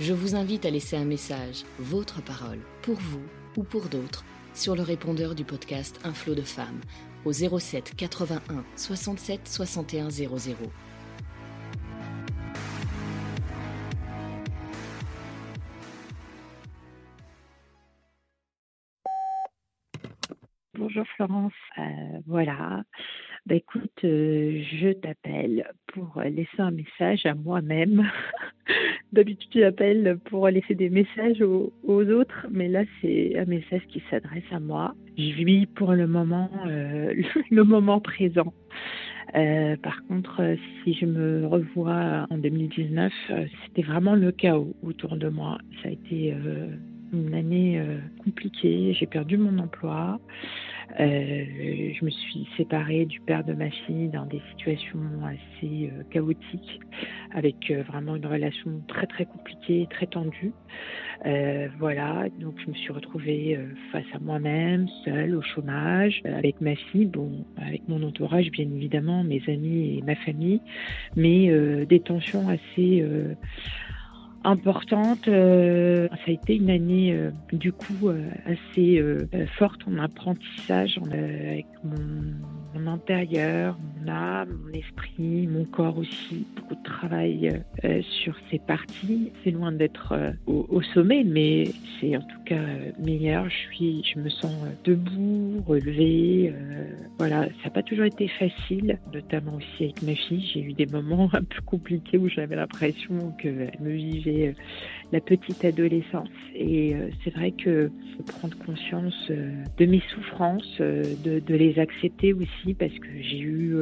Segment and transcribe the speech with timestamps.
[0.00, 3.22] Je vous invite à laisser un message, votre parole, pour vous
[3.56, 4.24] ou pour d'autres,
[4.54, 6.80] sur le répondeur du podcast Un flot de femmes
[7.24, 10.56] au 07 81 67 61 00.
[20.78, 21.82] Bonjour Florence, Euh,
[22.28, 22.84] voilà.
[23.46, 28.08] Bah, écoute, euh, je t'appelle pour laisser un message à moi-même.
[29.12, 34.00] D'habitude, tu appelles pour laisser des messages aux, autres, mais là, c'est un message qui
[34.08, 34.94] s'adresse à moi.
[35.16, 37.12] Je vis pour le moment euh,
[37.50, 38.52] le moment présent.
[39.32, 45.28] Par contre, si je me revois en 2019, euh, c'était vraiment le chaos autour de
[45.28, 45.58] moi.
[45.82, 46.34] Ça a été
[47.12, 48.92] une année euh, compliquée.
[48.94, 50.18] J'ai perdu mon emploi.
[51.00, 51.44] Euh,
[51.92, 56.80] je me suis séparée du père de ma fille dans des situations assez euh, chaotiques,
[57.34, 60.52] avec euh, vraiment une relation très très compliquée, très tendue.
[61.26, 66.60] Euh, voilà, donc je me suis retrouvée euh, face à moi-même, seule, au chômage, avec
[66.60, 70.60] ma fille, bon, avec mon entourage bien évidemment, mes amis et ma famille,
[71.16, 71.48] mais
[71.86, 73.04] des tensions assez
[74.44, 75.28] importante.
[75.28, 79.26] Euh, ça a été une année euh, du coup euh, assez euh,
[79.58, 86.46] forte en apprentissage euh, avec mon, mon intérieur, mon âme, mon esprit, mon corps aussi.
[86.56, 89.32] Beaucoup de travail euh, sur ces parties.
[89.42, 93.48] C'est loin d'être euh, au, sommet, mais c'est en tout cas euh, meilleur.
[93.48, 96.52] Je suis, je me sens debout, relevée.
[97.18, 100.44] voilà, ça n'a pas toujours été facile, notamment aussi avec ma fille.
[100.52, 104.54] J'ai eu des moments un peu compliqués où j'avais l'impression qu'elle me vivait
[105.12, 106.28] la petite adolescence.
[106.54, 106.94] Et
[107.24, 107.90] c'est vrai que
[108.40, 113.76] prendre conscience de mes souffrances, de, les accepter aussi, parce que j'ai eu,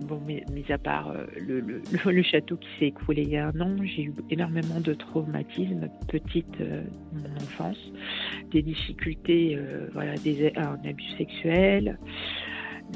[0.00, 3.60] bon, mis, mis à part euh, le, château qui s'est écroulé il y a un
[3.60, 6.82] an, j'ai eu énormément de traumatismes petite euh,
[7.12, 7.78] mon enfance,
[8.50, 11.98] des difficultés, euh, voilà, des, un abus sexuel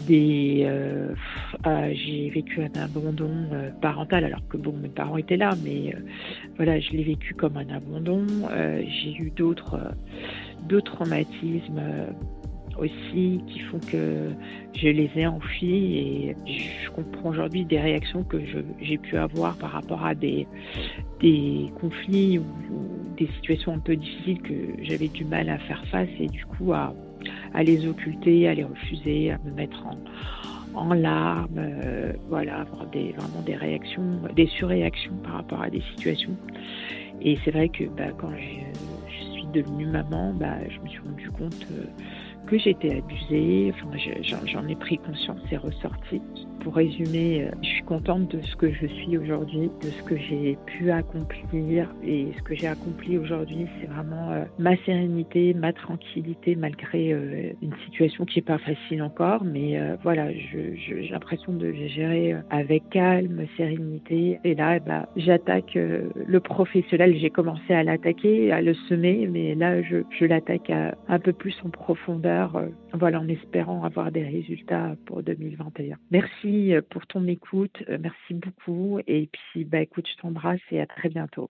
[0.06, 1.12] des euh,
[1.64, 3.48] ah, j'ai vécu un abandon
[3.82, 5.92] parental alors que bon mes parents étaient là mais
[6.54, 8.24] voilà je l'ai vécu comme un abandon.
[8.86, 9.80] J'ai eu d'autres
[10.68, 11.82] d'autres traumatismes
[12.80, 14.30] aussi qui font que
[14.74, 18.38] je les ai enfuis et je comprends aujourd'hui des réactions que
[18.80, 20.46] j'ai pu avoir par rapport à des
[21.80, 22.44] conflits ou,
[23.16, 26.72] des situations un peu difficiles que j'avais du mal à faire face et du coup
[26.72, 26.94] à
[27.62, 29.84] les occulter, à les refuser, à me mettre
[30.74, 36.36] en, larmes, euh, voilà, avoir vraiment des réactions, des surréactions par rapport à des situations.
[37.20, 38.80] Et c'est vrai que bah, quand je,
[39.12, 41.84] je suis devenue maman, bah, je me suis rendu compte euh,
[42.50, 43.72] que j'étais abusée.
[43.74, 46.20] Enfin, je- j'en ai pris conscience, c'est ressorti.
[46.60, 50.16] Pour résumer, euh, je suis contente de ce que je suis aujourd'hui, de ce que
[50.16, 51.88] j'ai pu accomplir.
[52.04, 57.52] Et ce que j'ai accompli aujourd'hui, c'est vraiment euh, ma sérénité, ma tranquillité, malgré euh,
[57.62, 59.44] une situation qui n'est pas facile encore.
[59.44, 64.38] Mais voilà, j'ai l'impression de gérer avec calme, sérénité.
[64.44, 67.16] Et là, eh ben, j'attaque le professionnel.
[67.18, 71.70] J'ai commencé à l'attaquer, à le semer, mais là, je, l'attaque un peu plus en
[71.70, 75.96] profondeur, euh, voilà, en espérant avoir des résultats pour 2021.
[76.10, 78.98] Merci euh, pour ton écoute, euh, merci beaucoup.
[79.06, 81.50] Et puis, bah, écoute, je t'embrasse et à très bientôt.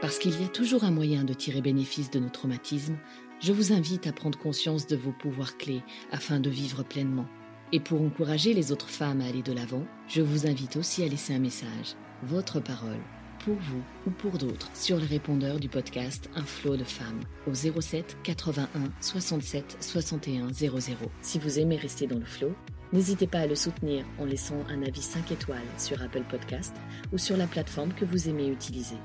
[0.00, 2.96] Parce qu'il y a toujours un moyen de tirer bénéfice de nos traumatismes,
[3.40, 7.26] je vous invite à prendre conscience de vos pouvoirs clés afin de vivre pleinement.
[7.72, 11.08] Et pour encourager les autres femmes à aller de l'avant, je vous invite aussi à
[11.08, 12.98] laisser un message, votre parole,
[13.44, 17.54] pour vous ou pour d'autres, sur le répondeur du podcast Un flot de femmes au
[17.54, 18.66] 07 81
[19.00, 20.78] 67 61 00.
[21.22, 22.54] Si vous aimez rester dans le flot,
[22.92, 26.74] n'hésitez pas à le soutenir en laissant un avis 5 étoiles sur Apple Podcast
[27.12, 28.96] ou sur la plateforme que vous aimez utiliser.